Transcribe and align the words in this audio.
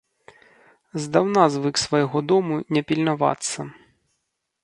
Здаўна 1.03 1.43
звык 1.57 1.75
свайго 1.83 2.19
дому 2.33 2.55
не 2.77 2.81
пільнавацца. 2.93 3.59